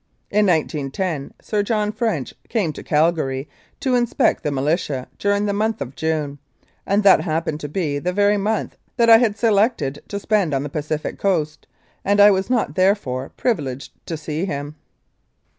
In 0.31 0.47
1910 0.47 1.31
Sir 1.43 1.61
John 1.61 1.91
French 1.91 2.33
came 2.49 2.73
to 2.73 2.81
Calgary 2.81 3.47
to 3.81 3.93
inspect 3.93 4.41
the 4.41 4.49
militia 4.49 5.07
during 5.19 5.45
the 5.45 5.53
month 5.53 5.79
of 5.79 5.95
June, 5.95 6.39
and 6.87 7.03
that 7.03 7.21
happened 7.21 7.59
to 7.59 7.69
be 7.69 7.99
the 7.99 8.11
very 8.11 8.35
month 8.37 8.77
that 8.97 9.11
I 9.11 9.19
had 9.19 9.37
selected 9.37 10.01
to 10.07 10.19
spend 10.19 10.55
on 10.55 10.63
the 10.63 10.69
Pacific 10.69 11.19
Coast, 11.19 11.67
and 12.03 12.19
I 12.19 12.31
was 12.31 12.49
not, 12.49 12.73
therefore, 12.73 13.29
privileged 13.37 13.91
to 14.07 14.17
see 14.17 14.45
him. 14.45 14.73